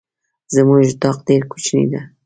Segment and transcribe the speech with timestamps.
[0.53, 2.01] زمونږ اطاق ډير کوچنی ده.